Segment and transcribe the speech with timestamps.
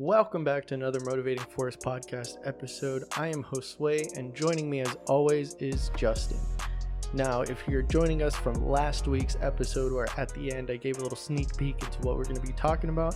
[0.00, 3.04] Welcome back to another Motivating Force podcast episode.
[3.18, 6.38] I am Josue, and joining me as always is Justin.
[7.12, 10.96] Now, if you're joining us from last week's episode, where at the end I gave
[10.96, 13.14] a little sneak peek into what we're going to be talking about,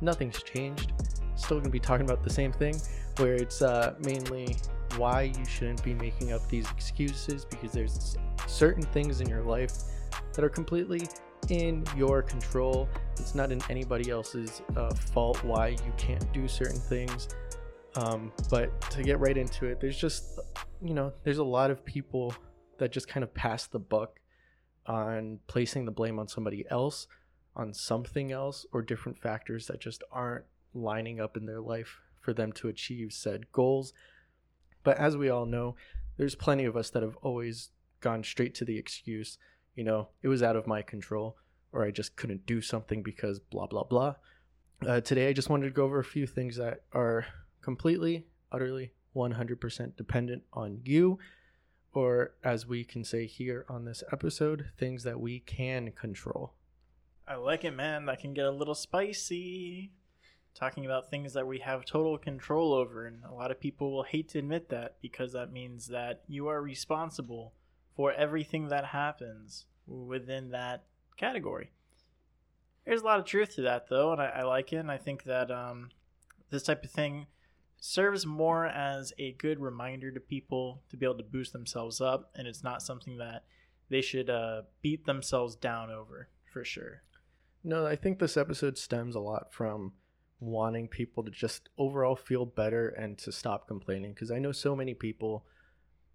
[0.00, 0.92] nothing's changed.
[1.34, 2.80] Still going to be talking about the same thing,
[3.16, 4.56] where it's uh, mainly
[4.96, 9.72] why you shouldn't be making up these excuses because there's certain things in your life
[10.34, 11.08] that are completely
[11.50, 12.88] in your control.
[13.18, 17.28] It's not in anybody else's uh, fault why you can't do certain things.
[17.96, 20.40] Um, but to get right into it, there's just,
[20.82, 22.34] you know, there's a lot of people
[22.78, 24.18] that just kind of pass the buck
[24.86, 27.06] on placing the blame on somebody else,
[27.54, 32.32] on something else, or different factors that just aren't lining up in their life for
[32.32, 33.92] them to achieve said goals.
[34.82, 35.76] But as we all know,
[36.16, 37.70] there's plenty of us that have always
[38.00, 39.38] gone straight to the excuse
[39.74, 41.36] you know, it was out of my control
[41.74, 44.14] or I just couldn't do something because blah, blah, blah.
[44.86, 47.26] Uh, today, I just wanted to go over a few things that are
[47.60, 51.18] completely, utterly, 100% dependent on you,
[51.92, 56.54] or as we can say here on this episode, things that we can control.
[57.26, 58.06] I like it, man.
[58.06, 59.92] That can get a little spicy.
[60.54, 64.04] Talking about things that we have total control over, and a lot of people will
[64.04, 67.54] hate to admit that because that means that you are responsible
[67.96, 70.84] for everything that happens within that
[71.16, 71.70] category.
[72.84, 74.76] There's a lot of truth to that, though, and I, I like it.
[74.76, 75.90] And I think that um,
[76.50, 77.26] this type of thing
[77.78, 82.30] serves more as a good reminder to people to be able to boost themselves up,
[82.34, 83.44] and it's not something that
[83.90, 87.02] they should uh, beat themselves down over for sure.
[87.62, 89.92] No, I think this episode stems a lot from
[90.40, 94.76] wanting people to just overall feel better and to stop complaining because I know so
[94.76, 95.46] many people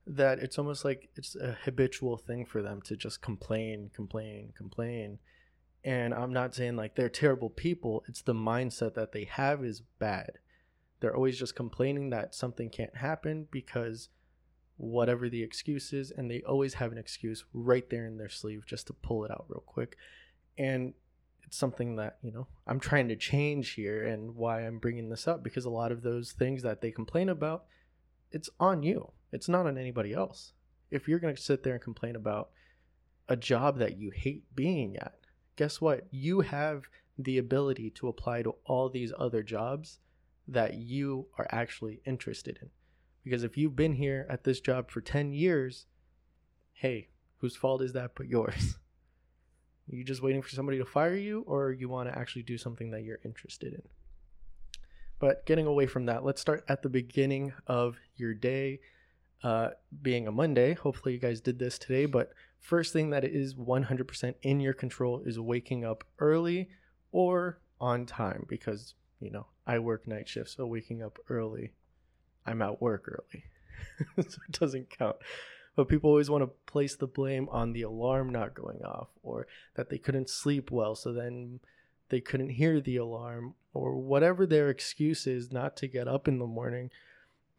[0.09, 5.19] that it's almost like it's a habitual thing for them to just complain, complain, complain.
[5.83, 9.81] And I'm not saying like they're terrible people, it's the mindset that they have is
[9.99, 10.31] bad.
[10.99, 14.09] They're always just complaining that something can't happen because
[14.77, 18.65] whatever the excuse is, and they always have an excuse right there in their sleeve
[18.65, 19.95] just to pull it out real quick.
[20.57, 20.93] And
[21.43, 25.27] it's something that, you know, I'm trying to change here and why I'm bringing this
[25.27, 27.65] up because a lot of those things that they complain about,
[28.31, 30.53] it's on you it's not on anybody else.
[30.91, 32.49] If you're going to sit there and complain about
[33.27, 35.15] a job that you hate being at,
[35.55, 36.07] guess what?
[36.11, 36.85] You have
[37.17, 39.99] the ability to apply to all these other jobs
[40.47, 42.69] that you are actually interested in.
[43.23, 45.85] Because if you've been here at this job for 10 years,
[46.73, 48.77] hey, whose fault is that but yours?
[49.91, 52.57] Are you just waiting for somebody to fire you, or you want to actually do
[52.57, 53.83] something that you're interested in?
[55.19, 58.79] But getting away from that, let's start at the beginning of your day
[59.43, 59.69] uh,
[60.01, 60.73] being a Monday.
[60.73, 62.05] Hopefully, you guys did this today.
[62.05, 66.69] But first thing that is 100% in your control is waking up early
[67.11, 70.55] or on time because, you know, I work night shifts.
[70.57, 71.71] So waking up early,
[72.45, 73.45] I'm at work early.
[74.27, 75.17] so it doesn't count.
[75.75, 79.47] But people always want to place the blame on the alarm not going off or
[79.75, 80.95] that they couldn't sleep well.
[80.95, 81.61] So then
[82.09, 86.39] they couldn't hear the alarm or whatever their excuse is not to get up in
[86.39, 86.89] the morning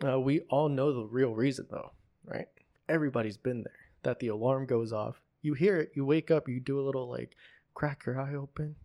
[0.04, 1.92] uh, we all know the real reason, though,
[2.24, 2.48] right?
[2.88, 3.72] Everybody's been there.
[4.02, 5.20] That the alarm goes off.
[5.42, 7.36] You hear it, you wake up, you do a little like
[7.74, 8.76] crack your eye open,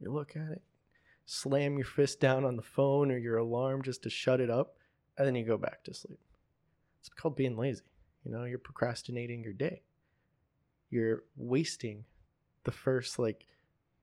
[0.00, 0.62] you look at it,
[1.26, 4.76] slam your fist down on the phone or your alarm just to shut it up,
[5.16, 6.18] and then you go back to sleep.
[7.00, 7.82] It's called being lazy.
[8.24, 9.82] You know, you're procrastinating your day.
[10.90, 12.04] You're wasting
[12.64, 13.46] the first like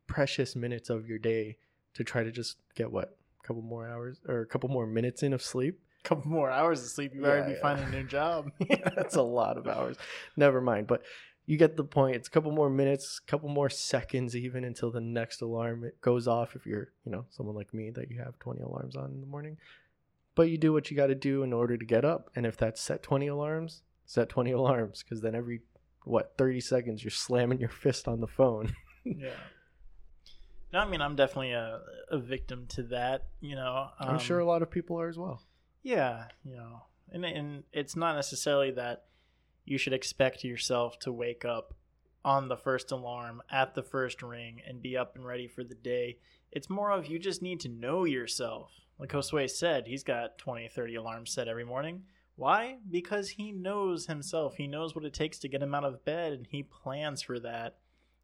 [0.07, 1.57] precious minutes of your day
[1.95, 3.17] to try to just get what?
[3.43, 6.81] A couple more hours or a couple more minutes in of sleep couple more hours
[6.81, 7.61] of sleep, you yeah, already be yeah.
[7.61, 8.51] finding a new job.
[8.95, 9.97] That's a lot of hours.
[10.37, 10.87] Never mind.
[10.87, 11.03] But
[11.45, 12.15] you get the point.
[12.15, 15.99] It's a couple more minutes, a couple more seconds even until the next alarm it
[16.01, 19.11] goes off if you're, you know, someone like me that you have 20 alarms on
[19.11, 19.57] in the morning.
[20.33, 22.29] But you do what you got to do in order to get up.
[22.35, 25.61] And if that's set 20 alarms, set 20 alarms because then every
[26.03, 28.75] what 30 seconds you're slamming your fist on the phone.
[29.03, 29.29] yeah.
[30.73, 31.79] No, I mean I'm definitely a,
[32.09, 33.89] a victim to that, you know.
[33.99, 35.41] Um, I'm sure a lot of people are as well.
[35.85, 39.03] Yeah, you know, and and it's not necessarily that
[39.65, 41.75] you should expect yourself to wake up
[42.23, 45.75] on the first alarm at the first ring and be up and ready for the
[45.75, 46.17] day.
[46.51, 48.71] It's more of you just need to know yourself.
[48.97, 52.01] Like Josue said, he's got 20, 30 alarms set every morning.
[52.35, 52.77] Why?
[52.89, 54.55] Because he knows himself.
[54.55, 57.39] He knows what it takes to get him out of bed and he plans for
[57.41, 57.77] that.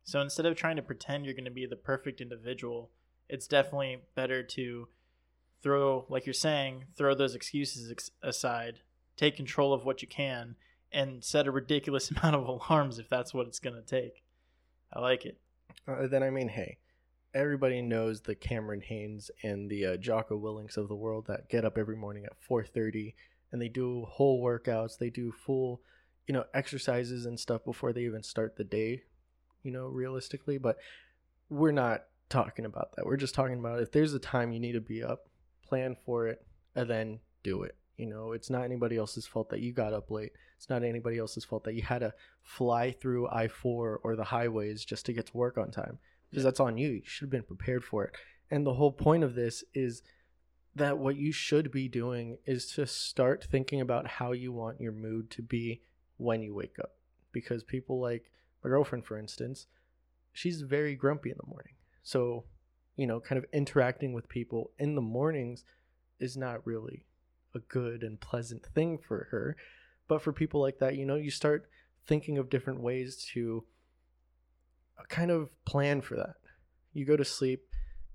[0.04, 2.90] So instead of trying to pretend you're going to be the perfect individual,
[3.30, 4.88] it's definitely better to
[5.62, 8.80] throw like you're saying throw those excuses ex- aside
[9.18, 10.56] take control of what you can
[10.92, 14.24] and set a ridiculous amount of alarms if that's what it's going to take
[14.94, 15.38] i like it
[15.88, 16.78] uh, then i mean hey
[17.34, 21.66] everybody knows the Cameron Hanes and the uh, Jocko Willinks of the world that get
[21.66, 23.14] up every morning at 4:30
[23.52, 24.98] and they do whole workouts.
[24.98, 25.82] They do full,
[26.28, 29.04] you know, exercises and stuff before they even start the day.
[29.64, 30.78] You know, realistically, but
[31.50, 33.06] we're not talking about that.
[33.06, 35.28] We're just talking about if there's a time you need to be up,
[35.72, 36.46] plan for it,
[36.76, 37.78] and then do it.
[37.96, 40.34] You know, it's not anybody else's fault that you got up late.
[40.58, 42.14] It's not anybody else's fault that you had to
[42.44, 45.98] fly through I 4 or the highways just to get to work on time
[46.30, 46.90] because that's on you.
[46.90, 48.16] You should have been prepared for it.
[48.50, 50.02] And the whole point of this is
[50.76, 54.92] that what you should be doing is to start thinking about how you want your
[54.92, 55.84] mood to be
[56.18, 56.96] when you wake up.
[57.32, 58.30] Because people like
[58.62, 59.68] my girlfriend, for instance,
[60.34, 61.76] she's very grumpy in the morning.
[62.04, 62.44] So,
[62.96, 65.64] you know, kind of interacting with people in the mornings
[66.20, 67.06] is not really
[67.56, 69.56] a good and pleasant thing for her.
[70.08, 71.70] But for people like that, you know, you start
[72.06, 73.64] thinking of different ways to
[75.00, 76.36] uh, kind of plan for that.
[76.94, 77.66] You go to sleep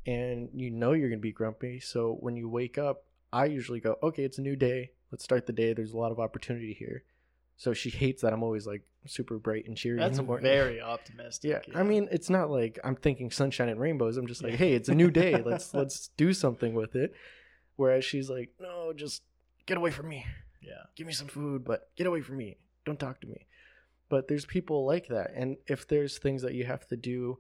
[0.06, 1.81] and you know you're going to be grumpy.
[1.81, 4.90] So when you wake up, I usually go, okay, it's a new day.
[5.11, 5.72] Let's start the day.
[5.72, 7.05] There's a lot of opportunity here.
[7.56, 9.99] So she hates that I'm always like super bright and cheery.
[9.99, 10.44] That's in the morning.
[10.44, 11.64] very optimistic.
[11.69, 11.79] Yeah.
[11.79, 14.17] I mean, it's not like I'm thinking sunshine and rainbows.
[14.17, 15.43] I'm just like, hey, it's a new day.
[15.44, 17.14] Let's let's do something with it.
[17.76, 19.23] Whereas she's like, no, just
[19.67, 20.25] get away from me.
[20.62, 20.85] yeah.
[20.97, 22.56] Give me some food, but get away from me.
[22.85, 23.47] Don't talk to me.
[24.08, 27.38] But there's people like that, and if there's things that you have to do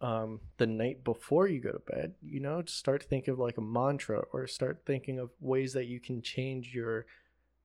[0.00, 3.60] um, the night before you go to bed, you know, start thinking of like a
[3.62, 7.06] mantra, or start thinking of ways that you can change your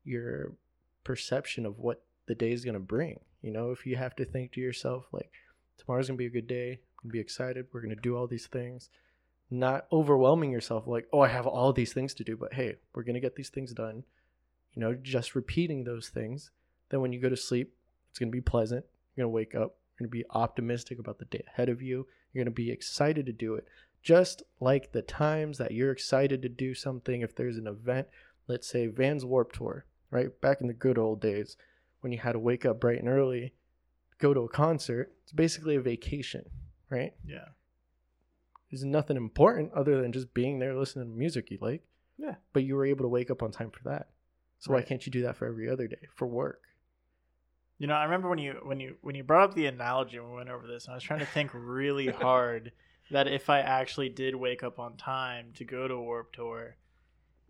[0.03, 0.53] your
[1.03, 3.19] perception of what the day is going to bring.
[3.41, 5.31] You know, if you have to think to yourself like,
[5.77, 6.71] tomorrow's going to be a good day.
[6.71, 7.65] I'm going to be excited.
[7.71, 8.89] We're going to do all these things.
[9.49, 13.03] Not overwhelming yourself like, oh, I have all these things to do, but hey, we're
[13.03, 14.03] going to get these things done.
[14.73, 16.51] You know, just repeating those things.
[16.89, 17.73] Then when you go to sleep,
[18.09, 18.85] it's going to be pleasant.
[19.15, 19.75] You're going to wake up.
[19.99, 22.07] You're going to be optimistic about the day ahead of you.
[22.31, 23.67] You're going to be excited to do it.
[24.01, 28.07] Just like the times that you're excited to do something, if there's an event,
[28.47, 30.29] let's say Vans Warped Tour, right?
[30.41, 31.57] Back in the good old days
[32.01, 33.53] when you had to wake up bright and early,
[34.19, 36.45] go to a concert, it's basically a vacation,
[36.89, 37.13] right?
[37.25, 37.49] Yeah.
[38.69, 41.83] There's nothing important other than just being there listening to music you like.
[42.17, 42.35] Yeah.
[42.53, 44.09] But you were able to wake up on time for that.
[44.59, 46.61] So why can't you do that for every other day for work?
[47.79, 50.29] You know, I remember when you when you when you brought up the analogy when
[50.29, 52.71] we went over this, and I was trying to think really hard
[53.09, 56.75] that if I actually did wake up on time to go to Warped Tour,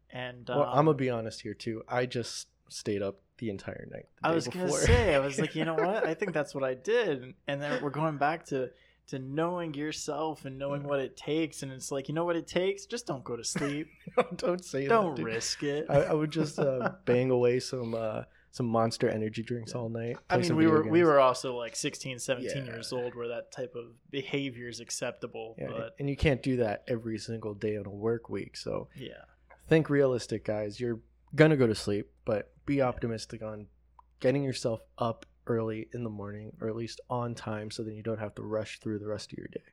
[0.09, 1.83] and um, Well, I'm gonna be honest here too.
[1.85, 4.05] I just stayed up the entire night.
[4.21, 6.05] the I was gonna say, I was like, you know what?
[6.05, 8.69] I think that's what I did, and then we're going back to
[9.07, 12.47] to knowing yourself and knowing what it takes, and it's like, you know what it
[12.47, 12.85] takes?
[12.85, 13.87] Just don't go to sleep.
[14.37, 15.23] don't say don't that.
[15.23, 15.85] risk it.
[15.89, 20.17] I, I would just uh, bang away some uh, some Monster Energy drinks all night.
[20.29, 22.63] I mean, we were we were also like 16, 17 Yeah.
[22.71, 25.55] years old, where that type of behavior is acceptable.
[25.57, 28.55] Yeah, But and you can't do that every single day on a work week.
[28.55, 29.13] So yeah,
[29.67, 30.79] think realistic, guys.
[30.79, 30.99] You're
[31.35, 33.67] gonna go to sleep, but be optimistic on
[34.19, 38.03] getting yourself up early in the morning, or at least on time, so then you
[38.03, 39.63] don't have to rush through the rest of your day.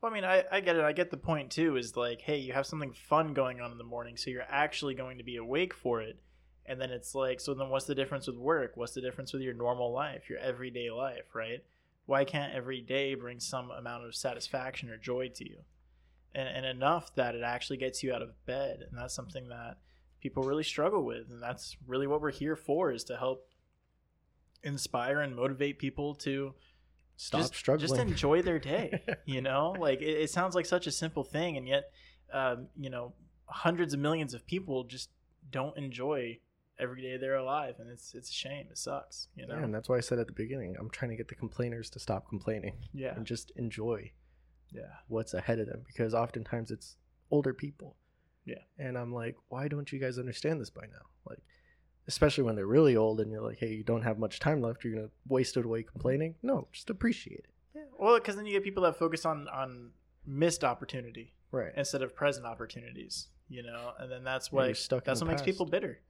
[0.00, 0.84] Well, I mean, I, I get it.
[0.84, 1.76] I get the point too.
[1.76, 4.94] Is like, hey, you have something fun going on in the morning, so you're actually
[4.94, 6.18] going to be awake for it.
[6.66, 8.72] And then it's like, so then what's the difference with work?
[8.74, 11.64] What's the difference with your normal life, your everyday life, right?
[12.06, 15.58] Why can't every day bring some amount of satisfaction or joy to you?
[16.34, 18.80] And, and enough that it actually gets you out of bed.
[18.88, 19.78] And that's something that
[20.26, 21.30] people really struggle with.
[21.30, 23.46] And that's really what we're here for is to help
[24.62, 26.54] inspire and motivate people to
[27.18, 27.88] Stop just, struggling.
[27.88, 29.02] Just enjoy their day.
[29.24, 31.84] you know, like it, it sounds like such a simple thing, and yet,
[32.30, 33.14] um, you know,
[33.46, 35.08] hundreds of millions of people just
[35.50, 36.38] don't enjoy
[36.78, 38.66] every day they're alive, and it's it's a shame.
[38.70, 39.28] It sucks.
[39.34, 39.54] You know.
[39.56, 41.88] Yeah, and that's why I said at the beginning, I'm trying to get the complainers
[41.90, 43.14] to stop complaining Yeah.
[43.16, 44.12] and just enjoy
[44.70, 44.82] Yeah.
[45.08, 46.96] what's ahead of them because oftentimes it's
[47.30, 47.96] older people.
[48.46, 48.62] Yeah.
[48.78, 51.04] And I'm like, why don't you guys understand this by now?
[51.28, 51.40] Like,
[52.08, 54.84] especially when they're really old and you're like, hey, you don't have much time left.
[54.84, 56.36] You're going to waste it away complaining.
[56.42, 57.50] No, just appreciate it.
[57.74, 57.82] Yeah.
[57.98, 59.90] Well, because then you get people that focus on on
[60.24, 61.72] missed opportunity Right.
[61.76, 63.28] instead of present opportunities.
[63.48, 66.00] You know, and then that's Yeah, what stuck that's what makes people bitter.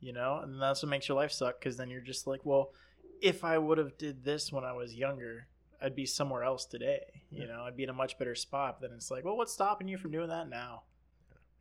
[0.00, 2.72] You know, and that's what makes your life suck because then you're just like, well,
[3.20, 5.46] if I would have did this when I was younger,
[5.80, 7.22] I'd be somewhere else today.
[7.30, 8.78] You know, I'd be in a much better spot.
[8.80, 10.82] But then it's like, well, what's stopping you from doing that now?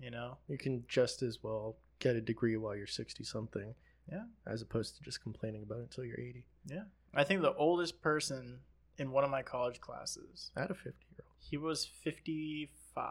[0.02, 3.76] You know, You can just as well get a degree while you're 60 something.
[4.12, 4.24] Yeah.
[4.48, 6.44] As opposed to just complaining about it until you're 80.
[6.66, 8.60] yeah I think the oldest person
[8.98, 11.36] in one of my college classes, had a 50 year old.
[11.40, 13.06] he was 55.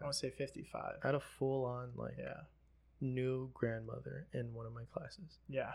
[0.00, 0.96] I want to say 55.
[1.02, 2.42] I had a full on, like, Yeah.
[3.00, 5.38] new grandmother in one of my classes.
[5.48, 5.74] Yeah.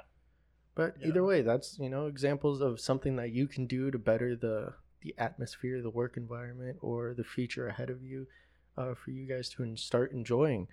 [0.76, 1.08] But Yeah.
[1.08, 4.76] either way, that's you know examples of something that you can do to better the
[5.02, 8.28] the atmosphere, the work environment, or the future ahead of you
[8.80, 10.68] uh, for you guys to start enjoying.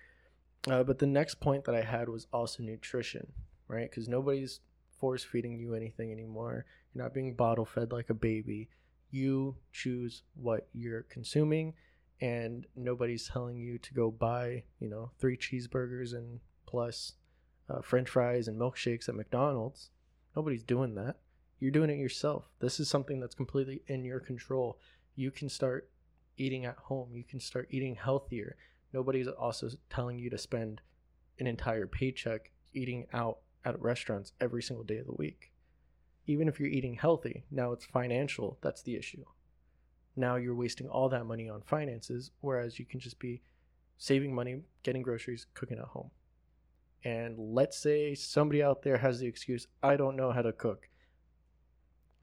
[0.67, 3.27] Uh, but the next point that I had was also nutrition,
[3.67, 3.89] right?
[3.89, 4.61] Because nobody's
[4.97, 6.65] force feeding you anything anymore.
[6.93, 8.69] You're not being bottle fed like a baby.
[9.11, 11.73] You choose what you're consuming,
[12.19, 17.13] and nobody's telling you to go buy, you know, three cheeseburgers and plus
[17.69, 19.89] uh, french fries and milkshakes at McDonald's.
[20.35, 21.17] Nobody's doing that.
[21.59, 22.49] You're doing it yourself.
[22.59, 24.77] This is something that's completely in your control.
[25.15, 25.89] You can start
[26.37, 27.09] eating at home.
[27.13, 28.55] You can start eating healthier.
[28.93, 30.81] Nobody's also telling you to spend
[31.39, 35.51] an entire paycheck eating out at restaurants every single day of the week.
[36.25, 39.23] Even if you're eating healthy, now it's financial that's the issue.
[40.15, 43.41] Now you're wasting all that money on finances, whereas you can just be
[43.97, 46.09] saving money, getting groceries, cooking at home.
[47.03, 50.89] And let's say somebody out there has the excuse, I don't know how to cook.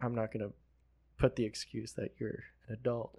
[0.01, 0.55] I'm not going to
[1.17, 3.17] put the excuse that you're an adult.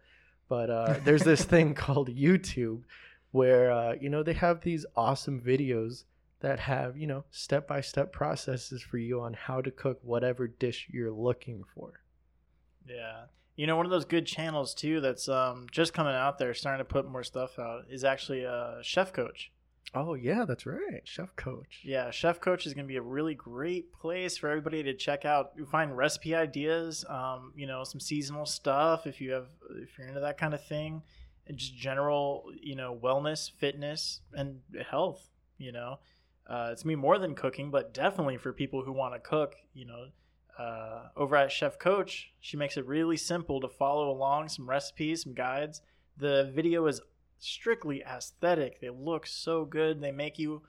[0.48, 2.84] But uh, there's this thing called YouTube
[3.32, 6.06] where, uh, you know, they have these awesome videos
[6.40, 10.48] that have, you know, step by step processes for you on how to cook whatever
[10.48, 12.02] dish you're looking for.
[12.88, 13.26] Yeah.
[13.56, 16.86] You know, one of those good channels too that's um, just coming out there, starting
[16.86, 19.52] to put more stuff out, is actually a chef coach.
[19.96, 21.80] Oh yeah, that's right, Chef Coach.
[21.84, 25.24] Yeah, Chef Coach is going to be a really great place for everybody to check
[25.24, 25.54] out.
[25.56, 29.48] You find recipe ideas, um, you know, some seasonal stuff if you have
[29.82, 31.02] if you're into that kind of thing,
[31.48, 34.60] and just general, you know, wellness, fitness, and
[34.90, 35.30] health.
[35.58, 36.00] You know,
[36.46, 39.56] uh, it's me more than cooking, but definitely for people who want to cook.
[39.74, 40.06] You know,
[40.60, 45.24] uh, over at Chef Coach, she makes it really simple to follow along some recipes,
[45.24, 45.82] some guides.
[46.18, 47.00] The video is
[47.46, 48.80] strictly aesthetic.
[48.80, 50.02] They look so good.
[50.02, 50.64] They make you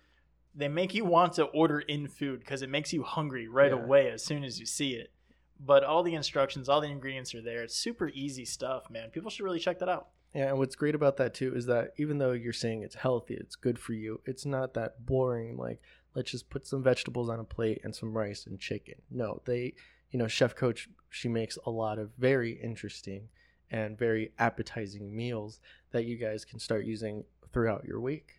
[0.55, 3.79] they make you want to order in food because it makes you hungry right yeah.
[3.79, 5.13] away as soon as you see it.
[5.61, 7.63] But all the instructions, all the ingredients are there.
[7.63, 9.11] It's super easy stuff, man.
[9.11, 10.09] People should really check that out.
[10.35, 13.35] Yeah, and what's great about that too is that even though you're saying it's healthy,
[13.35, 15.81] it's good for you, it's not that boring like
[16.15, 18.97] let's just put some vegetables on a plate and some rice and chicken.
[19.11, 19.75] No, they,
[20.11, 23.29] you know, Chef Coach she makes a lot of very interesting
[23.71, 28.35] and very appetizing meals that you guys can start using throughout your week.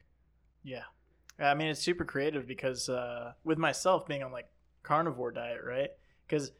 [0.63, 0.83] Yeah.
[1.39, 4.47] I mean, it's super creative because uh, with myself being on like
[4.83, 5.89] carnivore diet, right?
[6.27, 6.51] Because,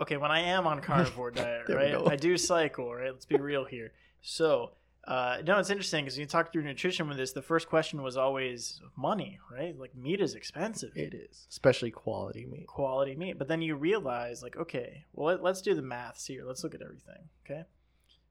[0.00, 3.12] okay, when I am on carnivore diet, right, I do cycle, right?
[3.12, 3.92] Let's be real here.
[4.20, 4.72] So
[5.06, 7.32] uh, no, it's interesting because you talk through nutrition with this.
[7.32, 9.78] The first question was always money, right?
[9.78, 10.90] Like meat is expensive.
[10.96, 12.66] It is, especially quality meat.
[12.66, 16.44] Quality meat, but then you realize, like, okay, well, let, us do the maths here.
[16.44, 17.28] Let's look at everything.
[17.44, 17.62] Okay,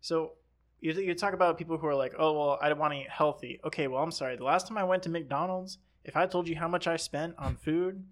[0.01, 0.34] so
[0.82, 3.62] you, you talk about people who are like, oh, well, I want to eat healthy.
[3.63, 4.36] Okay, well, I'm sorry.
[4.36, 7.36] The last time I went to McDonald's, if I told you how much I spent
[7.38, 8.03] on food,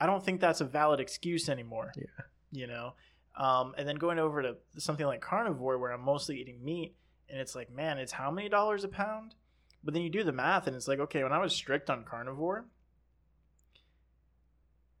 [0.00, 1.92] I don't think that's a valid excuse anymore.
[1.96, 2.04] Yeah,
[2.52, 2.94] you know.
[3.36, 6.94] Um, and then going over to something like carnivore, where I'm mostly eating meat
[7.30, 9.34] and it's like, man, it's how many dollars a pound?
[9.82, 12.04] But then you do the math, and it's like, okay, when I was strict on
[12.04, 12.66] carnivore,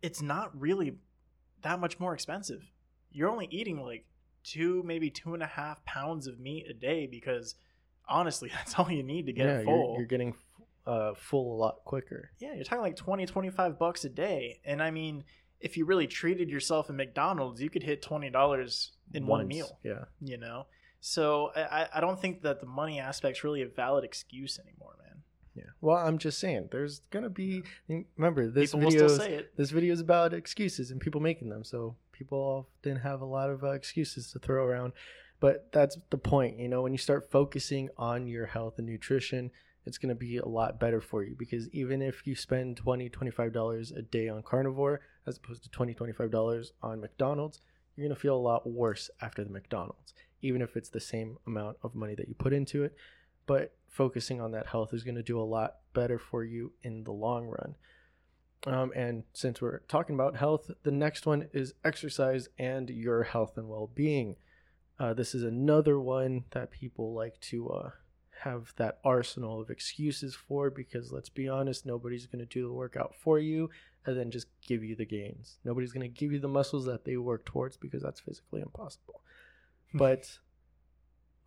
[0.02, 0.94] it's not really
[1.62, 2.62] that much more expensive.
[3.12, 4.06] You're only eating like
[4.42, 7.54] two, maybe two and a half pounds of meat a day because
[8.08, 9.90] honestly, that's all you need to get yeah, full.
[9.90, 10.34] You're, you're getting
[10.86, 12.30] uh, full a lot quicker.
[12.38, 14.60] Yeah, you're talking like 20, 25 bucks a day.
[14.64, 15.24] And I mean,
[15.60, 19.78] if you really treated yourself in McDonald's, you could hit $20 in Once, one meal.
[19.82, 20.04] Yeah.
[20.22, 20.66] You know?
[21.00, 24.96] So I, I don't think that the money aspect is really a valid excuse anymore,
[25.02, 25.22] man.
[25.56, 25.70] Yeah.
[25.80, 27.62] Well, I'm just saying, there's gonna be.
[28.16, 29.08] Remember, this video.
[29.56, 31.64] This video is about excuses and people making them.
[31.64, 34.92] So people often have a lot of uh, excuses to throw around,
[35.40, 36.58] but that's the point.
[36.58, 39.50] You know, when you start focusing on your health and nutrition,
[39.86, 43.08] it's going to be a lot better for you because even if you spend 20
[43.08, 47.60] $25 a day on carnivore as opposed to 20 $25 on mcdonald's
[47.96, 51.38] you're going to feel a lot worse after the mcdonald's even if it's the same
[51.46, 52.94] amount of money that you put into it.
[53.46, 57.04] But focusing on that health is going to do a lot better for you in
[57.04, 57.74] the long run.
[58.66, 63.56] Um, and since we're talking about health, the next one is exercise and your health
[63.56, 64.36] and well being.
[64.98, 67.90] Uh, this is another one that people like to uh,
[68.42, 72.72] have that arsenal of excuses for because let's be honest, nobody's going to do the
[72.72, 73.70] workout for you
[74.04, 75.56] and then just give you the gains.
[75.64, 79.22] Nobody's going to give you the muscles that they work towards because that's physically impossible
[79.94, 80.38] but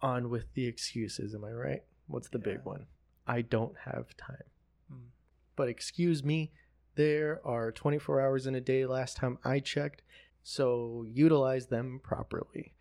[0.01, 1.83] on with the excuses, am I right?
[2.07, 2.53] What's the yeah.
[2.53, 2.85] big one?
[3.25, 4.43] I don't have time.
[4.91, 5.07] Mm.
[5.55, 6.51] But excuse me,
[6.95, 10.03] there are 24 hours in a day last time I checked,
[10.43, 12.73] so utilize them properly.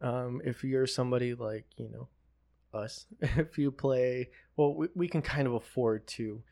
[0.00, 2.08] Um, if you're somebody like, you know,
[2.72, 6.42] us, if you play, well, we, we can kind of afford to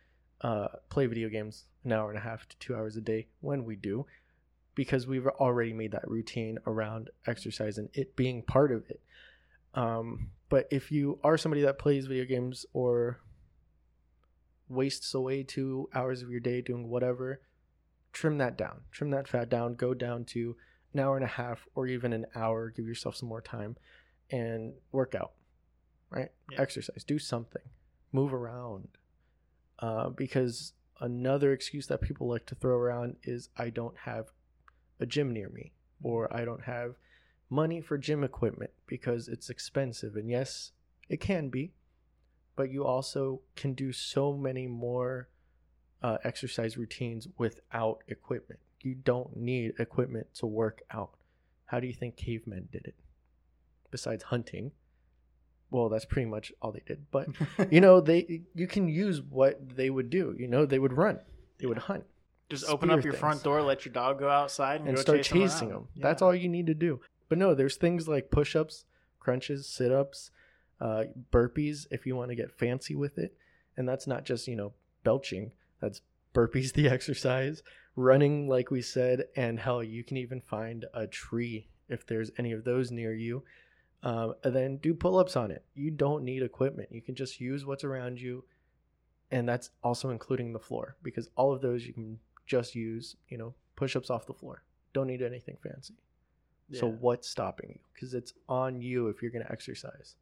[0.43, 3.65] uh, play video games an hour and a half to two hours a day when
[3.65, 4.07] we do.
[4.75, 9.01] Because we've already made that routine around exercise and it being part of it.
[9.75, 13.19] Um, but if you are somebody that plays video games or
[14.69, 17.41] wastes away two hours of your day doing whatever,
[18.13, 18.83] trim that down.
[18.91, 19.75] Trim that fat down.
[19.75, 20.57] Go down to
[20.93, 22.71] an hour and a half or even an hour.
[22.71, 23.77] Give yourself some more time
[24.31, 25.33] and work out,
[26.11, 26.31] right?
[26.51, 26.61] Yeah.
[26.61, 27.05] Exercise.
[27.05, 27.63] Do something.
[28.13, 28.89] Move around.
[29.79, 34.27] Uh, because another excuse that people like to throw around is I don't have
[35.03, 36.95] a gym near me or I don't have
[37.51, 40.17] money for gym equipment because it's expensive.
[40.17, 40.73] And yes,
[41.09, 41.73] it can be,
[42.57, 45.29] but you also can do so many more
[46.03, 48.61] uh, exercise routines without equipment.
[48.81, 51.15] You don't need equipment to work out.
[51.67, 52.95] How do you think cavemen did it?
[53.91, 54.73] Besides hunting.
[55.71, 57.07] Well, that's pretty much all they did.
[57.11, 57.29] But
[57.71, 60.35] you know, they you can use what they would do.
[60.39, 61.21] You know, they would run,
[61.59, 62.05] they would hunt,
[62.53, 65.19] Just open up your front door, let your dog go outside, and, and go start
[65.23, 65.89] chase chasing around.
[65.95, 66.03] them.
[66.03, 67.01] That's all you need to do.
[67.31, 68.85] But no, there's things like push-ups,
[69.19, 70.31] crunches, sit-ups,
[70.79, 73.35] uh, burpees if you want to get fancy with it,
[73.75, 75.53] and that's not just you know belching.
[75.81, 76.03] That's
[76.35, 77.63] burpees, the exercise,
[77.97, 82.53] running, like we said, and hell, you can even find a tree if there's any
[82.53, 83.45] of those near you.
[84.03, 85.65] Um, and then do pull-ups on it.
[85.75, 86.91] You don't need equipment.
[86.93, 88.45] You can just use what's around you,
[89.31, 93.17] and that's also including the floor because all of those you can just use.
[93.29, 94.63] You know, push-ups off the floor.
[94.93, 95.95] Don't need anything fancy.
[96.79, 97.79] So what's stopping you?
[97.93, 100.17] Because it's on you if you're going to exercise.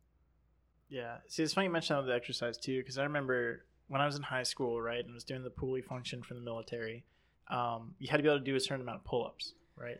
[0.89, 1.19] Yeah.
[1.29, 4.23] See, it's funny you mentioned the exercise too, because I remember when I was in
[4.23, 7.05] high school, right, and was doing the poolee function for the military,
[7.49, 9.99] um, you had to be able to do a certain amount of pull ups, right?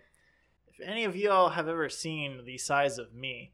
[0.67, 3.53] If any of y'all have ever seen the size of me,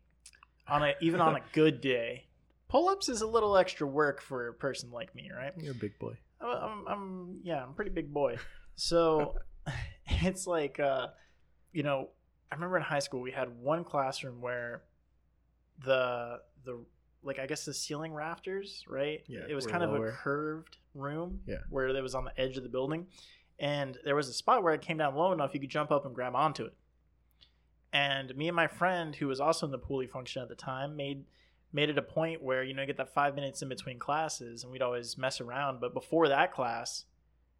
[0.69, 2.27] on a even on a good day,
[2.69, 5.53] pull ups is a little extra work for a person like me, right?
[5.57, 6.17] You're a big boy.
[6.49, 8.37] I'm, I'm, yeah, I'm pretty big boy.
[8.75, 9.35] So
[10.07, 11.09] it's like, uh,
[11.73, 12.09] you know,
[12.51, 14.83] I remember in high school we had one classroom where
[15.85, 16.85] the the
[17.23, 19.23] like I guess the ceiling rafters, right?
[19.27, 21.41] Yeah, it was kind of a curved room.
[21.47, 21.57] Yeah.
[21.69, 23.07] where it was on the edge of the building,
[23.59, 26.07] and there was a spot where it came down low enough you could jump up
[26.07, 26.75] and grab onto it.
[27.93, 30.97] And me and my friend, who was also in the poolee function at the time,
[30.97, 31.25] made
[31.77, 34.63] made it a point where you know you get that five minutes in between classes,
[34.63, 35.79] and we'd always mess around.
[35.81, 37.05] But before that class,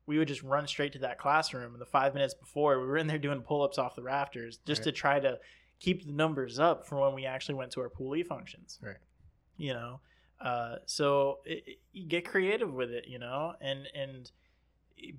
[0.07, 1.73] we would just run straight to that classroom.
[1.75, 4.59] And the five minutes before, we were in there doing pull ups off the rafters
[4.67, 5.39] just to try to
[5.79, 8.79] keep the numbers up for when we actually went to our poolee functions.
[8.83, 8.97] Right.
[9.59, 10.01] You know,
[10.41, 14.31] uh, so it, it- you get creative with it, you know, and and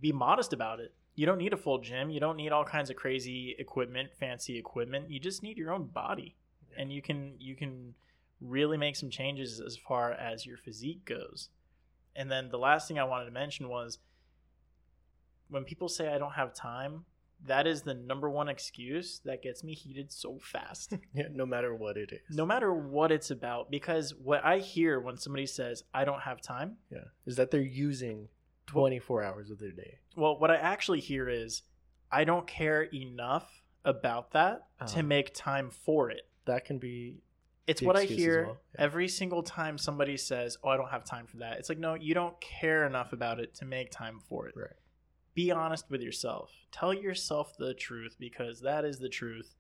[0.02, 0.94] be modest about it.
[1.16, 2.10] You don't need a full gym.
[2.10, 5.10] You don't need all kinds of crazy equipment, fancy equipment.
[5.10, 6.36] You just need your own body,
[6.72, 6.82] Yeah.
[6.82, 7.96] and you can you can
[8.42, 11.50] really make some changes as far as your physique goes.
[12.16, 14.00] And then the last thing I wanted to mention was
[15.50, 17.06] when people say I don't have time,
[17.46, 20.94] that is the number one excuse that gets me heated so fast.
[21.14, 22.36] Yeah, no matter what it is.
[22.36, 26.42] no matter what it's about, because what I hear when somebody says I don't have
[26.42, 28.28] time, Yeah, is that they're using
[28.68, 30.00] 24 hours of their day.
[30.16, 31.62] well, what I actually hear is
[32.12, 35.02] I don't care enough about that to Uh-huh.
[35.04, 36.22] make time for it.
[36.46, 37.22] That can be
[37.68, 38.86] It's what I hear well, yeah.
[38.86, 41.96] every single time somebody says, "Oh, I don't have time for that." It's like, no,
[41.96, 44.56] you don't care enough about it to make time for it.
[44.56, 44.72] right.
[45.36, 46.52] Be honest with yourself.
[46.72, 49.56] Tell yourself the truth because that is the truth,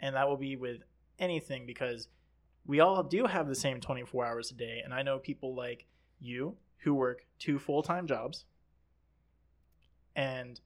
[0.00, 0.82] and that will be with
[1.18, 2.08] anything because
[2.66, 5.86] we all do have the same 24 hours a day, and I know people like
[6.20, 8.44] you who work two full-time jobs
[10.16, 10.60] and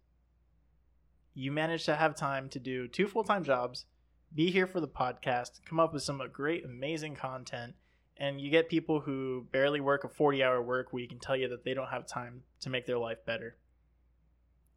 [1.35, 3.87] you manage to have time to do two full-time jobs
[4.35, 7.75] be here for the podcast come up with some uh, great amazing content
[8.17, 11.49] and you get people who barely work a 40 hour work week and tell you
[11.49, 13.57] that they don't have time to make their life better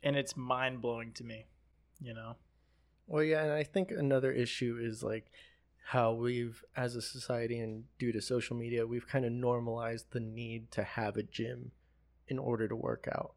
[0.04, 1.46] and it's mind-blowing to me
[2.00, 2.36] you know
[3.08, 5.26] Well, yeah, and I think another issue is like
[5.84, 10.20] how we've, as a society and due to social media, we've kind of normalized the
[10.22, 11.72] need to have a gym
[12.28, 13.34] in order to work out.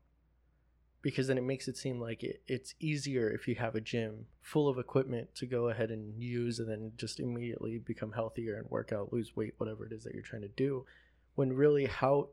[1.04, 4.26] Because then it makes it seem like it, it's easier if you have a gym
[4.40, 8.68] full of equipment to go ahead and use and then just immediately become healthier and
[8.70, 10.84] work out, lose weight, whatever it is that you're trying to do.
[11.34, 12.28] When really, how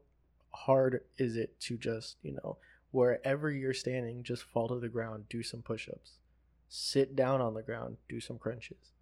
[0.51, 2.57] hard is it to just, you know,
[2.91, 6.13] wherever you're standing, just fall to the ground, do some push ups
[6.71, 8.93] sit down on the ground, do some crunches.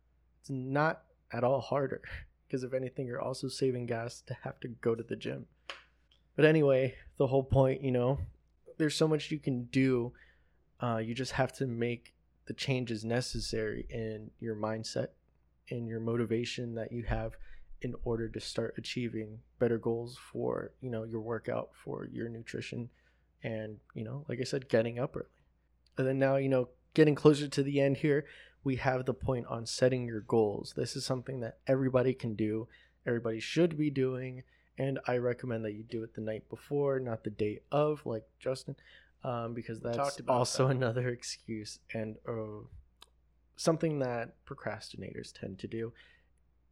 [0.41, 2.01] It's not at all harder
[2.47, 5.45] because if anything, you're also saving gas to have to go to the gym.
[6.35, 8.19] But anyway, the whole point, you know,
[8.79, 10.13] there's so much you can do.
[10.81, 12.15] Uh, you just have to make
[12.47, 15.09] the changes necessary in your mindset,
[15.67, 17.33] in your motivation that you have
[17.81, 22.89] in order to start achieving better goals for, you know, your workout, for your nutrition,
[23.43, 25.27] and, you know, like I said, getting up early.
[25.97, 28.25] And then now, you know, getting closer to the end here,
[28.63, 30.73] we have the point on setting your goals.
[30.75, 32.67] This is something that everybody can do,
[33.05, 34.43] everybody should be doing,
[34.79, 38.23] and I recommend that you do it the night before, not the day of, like
[38.39, 38.77] Justin,
[39.25, 40.75] um, because that's also that.
[40.77, 42.63] another excuse and uh,
[43.57, 45.91] something that procrastinators tend to do.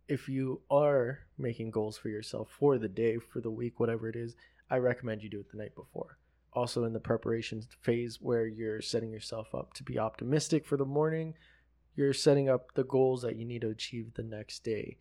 [0.07, 4.15] If you are making goals for yourself for the day, for the week, whatever it
[4.15, 4.37] is,
[4.69, 6.17] I recommend you do it the night before.
[6.53, 10.85] Also, in the preparation phase where you're setting yourself up to be optimistic for the
[10.85, 11.33] morning,
[11.97, 14.95] you're setting up the goals that you need to achieve the next day.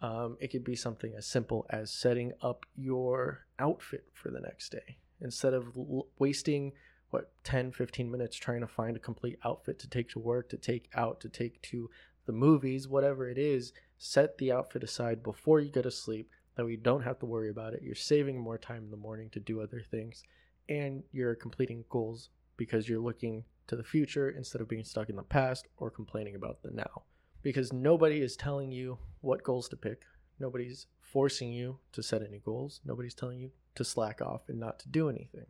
[0.00, 4.70] Um, it could be something as simple as setting up your outfit for the next
[4.70, 4.98] day.
[5.20, 6.72] Instead of l- wasting
[7.10, 10.58] what 10 15 minutes trying to find a complete outfit to take to work to
[10.58, 11.88] take out to take to
[12.26, 16.30] the movies whatever it is set the outfit aside before you go to sleep.
[16.54, 17.82] That way you don't have to worry about it.
[17.82, 20.22] You're saving more time in the morning to do other things.
[20.68, 25.16] And you're completing goals because you're looking to the future instead of being stuck in
[25.16, 27.02] the past or complaining about the now
[27.42, 30.02] because nobody is telling you what goals to pick.
[30.38, 32.80] Nobody's forcing you to set any goals.
[32.84, 35.46] Nobody's telling you to slack off and not to do anything.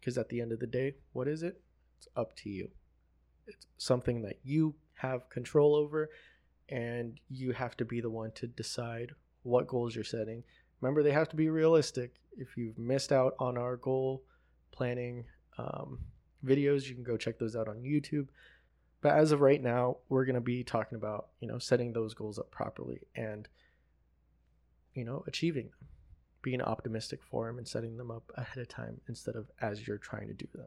[0.00, 1.60] Because at the end of the day what is it?
[1.98, 2.70] It's up to you.
[3.46, 6.10] It's something that you have control over
[6.68, 9.12] and you have to be the one to decide
[9.42, 10.44] what goals you're setting.
[10.80, 12.14] Remember they have to be realistic.
[12.36, 14.22] If you've missed out on our goal
[14.70, 15.24] planning
[15.58, 15.98] um,
[16.44, 18.28] videos you can go check those out on youtube
[19.00, 22.14] but as of right now we're going to be talking about you know setting those
[22.14, 23.48] goals up properly and
[24.94, 25.88] you know achieving them
[26.42, 29.98] being optimistic for them and setting them up ahead of time instead of as you're
[29.98, 30.66] trying to do them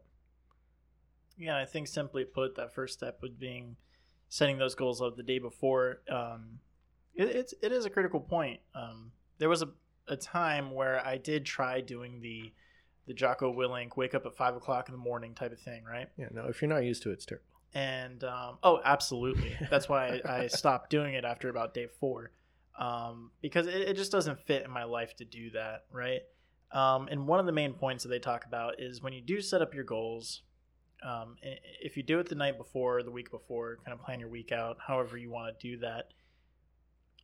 [1.38, 3.76] Yeah, I think simply put, that first step would being
[4.28, 6.02] setting those goals up the day before.
[6.10, 6.60] Um,
[7.14, 8.60] it, it's it is a critical point.
[8.74, 9.68] Um, there was a,
[10.08, 12.52] a time where I did try doing the
[13.06, 16.08] the Jocko Willink wake up at five o'clock in the morning type of thing, right?
[16.16, 19.56] yeah no if you're not used to it it's terrible And um, oh, absolutely.
[19.70, 22.30] That's why I, I stopped doing it after about day four,
[22.78, 26.20] um, because it, it just doesn't fit in my life to do that, right?
[26.70, 29.40] Um, and one of the main points that they talk about is when you do
[29.40, 30.42] set up your goals,
[31.02, 34.28] um, if you do it the night before, the week before, kind of plan your
[34.28, 36.12] week out, however you want to do that.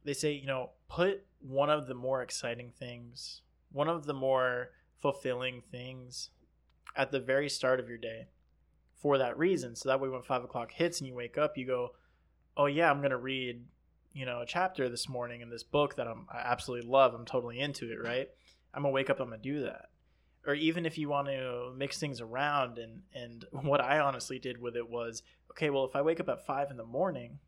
[0.04, 4.70] They say, you know, put one of the more exciting things, one of the more
[5.00, 6.30] fulfilling things
[6.96, 8.28] at the very start of your day
[8.98, 9.76] for that reason.
[9.76, 11.94] So that way, when five o'clock hits and you wake up, you go,
[12.56, 13.64] "Oh yeah, I'm gonna read,
[14.12, 17.14] you know, a chapter this morning in this book that I'm I absolutely love.
[17.14, 18.02] I'm totally into it.
[18.02, 18.28] Right?
[18.74, 19.20] I'm gonna wake up.
[19.20, 19.86] I'm gonna do that."
[20.46, 24.60] Or even if you want to mix things around, and and what I honestly did
[24.60, 27.38] with it was, okay, well, if I wake up at five in the morning,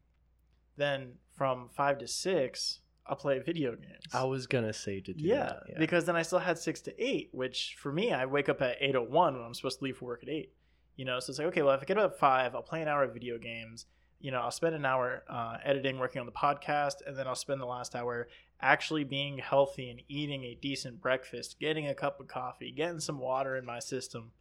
[0.76, 4.04] then from five to six, I'll play video games.
[4.12, 7.04] i was gonna say to do yeah, that because then I still had six to
[7.04, 9.84] eight, which for me, I wake up at eight o one when I'm supposed to
[9.84, 10.52] leave for work at eight.
[11.00, 12.82] You know, so it's like okay, well, if I get up at five, I'll play
[12.82, 13.86] an hour of video games.
[14.20, 17.34] You know, I'll spend an hour uh, editing, working on the podcast, and then I'll
[17.34, 18.28] spend the last hour
[18.60, 23.18] actually being healthy and eating a decent breakfast, getting a cup of coffee, getting some
[23.18, 24.32] water in my system,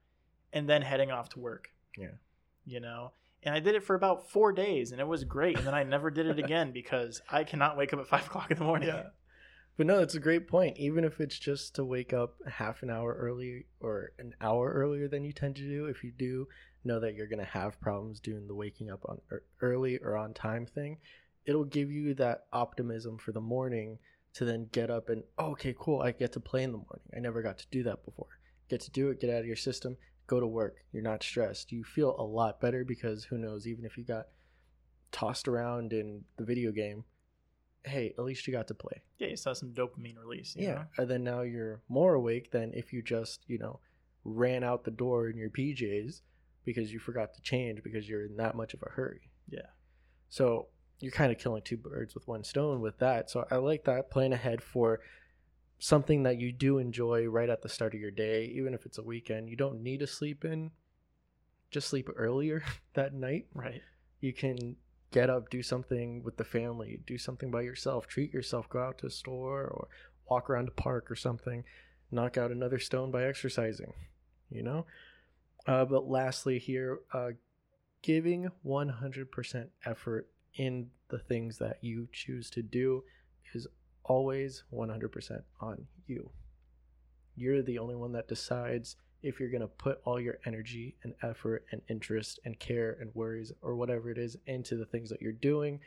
[0.51, 1.69] and then heading off to work.
[1.97, 2.11] Yeah.
[2.65, 5.57] You know, and I did it for about four days, and it was great.
[5.57, 8.51] And then I never did it again because I cannot wake up at five o'clock
[8.51, 8.89] in the morning.
[8.89, 9.03] Yeah.
[9.79, 10.77] But no, it's a great point.
[10.77, 15.07] Even if it's just to wake up half an hour early or an hour earlier
[15.07, 16.49] than you tend to do, if you do
[16.83, 20.17] know that you're going to have problems doing the waking up on er, early or
[20.17, 20.97] on time thing,
[21.45, 23.97] it'll give you that optimism for the morning
[24.33, 27.07] to then get up and, oh, okay, cool, I get to play in the morning.
[27.15, 28.37] I never got to do that before.
[28.69, 29.95] Get to do it, get out of your system,
[30.27, 30.75] go to work.
[30.91, 31.71] You're not stressed.
[31.71, 34.25] You feel a lot better because who knows, even if you got
[35.13, 37.05] tossed around in the video game,
[37.85, 39.01] hey, at least you got to play.
[39.17, 40.55] Yeah, you saw some dopamine release.
[40.55, 40.73] you Yeah.
[40.75, 40.85] know?
[40.97, 43.79] And then now you're more awake than if you just, you know,
[44.25, 46.21] ran out the door in your PJs
[46.65, 49.29] because you forgot to change because you're in that much of a hurry.
[49.49, 49.61] Yeah.
[50.29, 50.67] So
[50.99, 53.29] you're kind of killing two birds with one stone with that.
[53.29, 54.99] So I like that plan ahead for
[55.79, 58.97] something that you do enjoy right at the start of your day, even if it's
[58.97, 59.49] a weekend.
[59.49, 60.71] You don't need to sleep in,
[61.71, 62.61] just sleep earlier
[62.95, 63.81] that night Right.
[64.19, 64.75] you can
[65.11, 68.97] get up, do something with the family, do something by yourself, treat yourself, go out
[68.99, 69.87] to a store or
[70.29, 71.63] walk around a park or something,
[72.11, 73.93] knock out another stone by exercising,
[74.49, 74.85] you know?
[75.67, 77.31] Uh, but lastly, here, uh,
[78.01, 83.03] giving 100% effort in the things that you choose to do
[83.53, 83.67] is
[84.03, 86.29] always 100% on you.
[87.35, 91.13] You're the only one that decides if you're going to put all your energy and
[91.21, 95.21] effort and interest and care and worries or whatever it is into the things that
[95.21, 95.79] you're doing.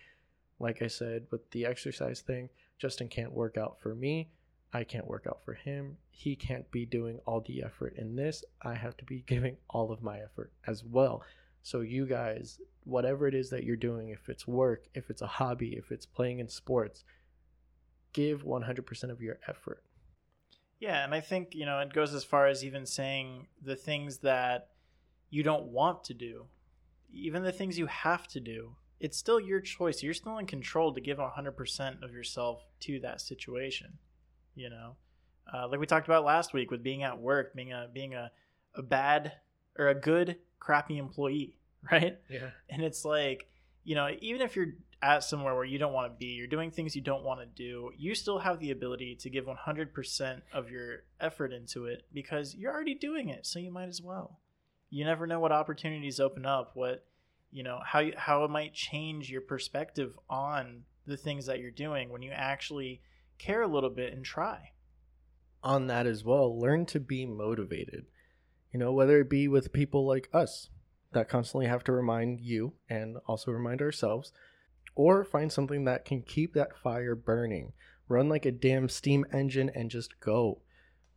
[0.59, 4.31] Like I said, with the exercise thing, Justin can't work out for me.
[4.73, 5.97] I can't work out for him.
[6.11, 8.45] He can't be doing all the effort in this.
[8.63, 11.23] I have to be giving all of my effort as well.
[11.65, 15.27] So, you guys, whatever it is that you're doing, if it's work, if it's a
[15.27, 17.05] hobby, if it's playing in sports,
[18.13, 19.85] give 100% of your effort.
[20.83, 24.19] Yeah, and I think, you know, it goes as far as even saying the things
[24.19, 24.71] that
[25.31, 26.47] you don't want to do,
[27.13, 28.75] even the things you have to do.
[28.99, 30.03] It's still your choice.
[30.03, 33.97] You're still in control to give 100% of yourself to that situation,
[34.57, 34.97] you know?
[35.55, 38.33] Uh, like we talked about last week with being at work, being a being a,
[38.75, 39.35] a bad
[39.79, 41.59] or a good crappy employee,
[41.93, 42.19] right?
[42.29, 42.51] Yeah.
[42.69, 43.49] And it's like,
[43.85, 46.71] you know, even if you're at somewhere where you don't want to be, you're doing
[46.71, 50.71] things you don't want to do, you still have the ability to give 100% of
[50.71, 54.39] your effort into it because you're already doing it, so you might as well.
[54.91, 57.05] You never know what opportunities open up, what,
[57.51, 61.71] you know, how you, how it might change your perspective on the things that you're
[61.71, 63.01] doing when you actually
[63.39, 64.71] care a little bit and try.
[65.65, 68.07] On that as well, learn to be motivated.
[68.73, 70.69] You know, whether it be with people like us
[71.13, 74.33] that constantly have to remind you and also remind ourselves
[74.95, 77.73] or find something that can keep that fire burning.
[78.09, 80.61] Run like a damn steam engine and just go.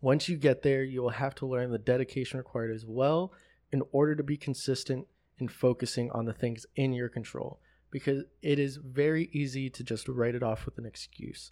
[0.01, 3.33] Once you get there, you will have to learn the dedication required as well
[3.71, 5.07] in order to be consistent
[5.38, 7.59] in focusing on the things in your control
[7.91, 11.51] because it is very easy to just write it off with an excuse.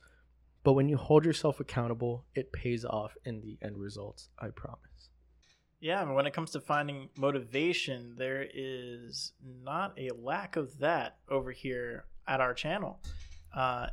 [0.63, 5.09] But when you hold yourself accountable, it pays off in the end results, I promise.
[5.81, 11.51] Yeah, when it comes to finding motivation, there is not a lack of that over
[11.51, 12.99] here at our channel.
[13.55, 13.87] Uh,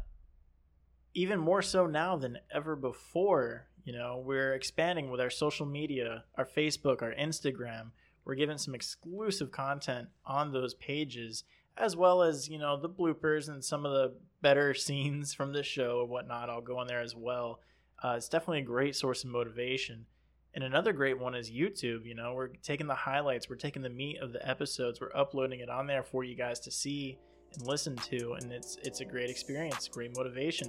[1.14, 3.66] even more so now than ever before.
[3.84, 7.90] You know, we're expanding with our social media, our Facebook, our Instagram.
[8.24, 11.44] We're giving some exclusive content on those pages,
[11.76, 15.62] as well as, you know, the bloopers and some of the better scenes from the
[15.62, 16.50] show and whatnot.
[16.50, 17.60] I'll go on there as well.
[18.02, 20.06] Uh, it's definitely a great source of motivation.
[20.54, 22.04] And another great one is YouTube.
[22.04, 25.60] You know, we're taking the highlights, we're taking the meat of the episodes, we're uploading
[25.60, 27.18] it on there for you guys to see
[27.54, 30.68] and listen to, and it's it's a great experience, great motivation.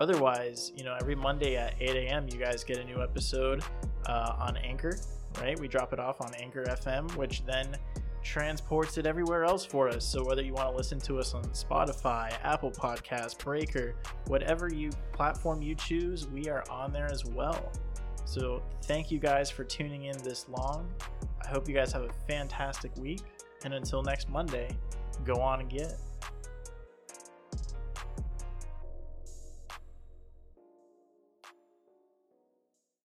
[0.00, 3.64] Otherwise, you know, every Monday at 8 a.m., you guys get a new episode
[4.06, 4.96] uh, on Anchor,
[5.40, 5.58] right?
[5.58, 7.76] We drop it off on Anchor FM, which then
[8.22, 10.04] transports it everywhere else for us.
[10.04, 14.90] So whether you want to listen to us on Spotify, Apple Podcast, Breaker, whatever you
[15.12, 17.72] platform you choose, we are on there as well.
[18.24, 20.92] So thank you guys for tuning in this long.
[21.42, 23.22] I hope you guys have a fantastic week.
[23.64, 24.76] And until next Monday,
[25.24, 25.94] go on and get.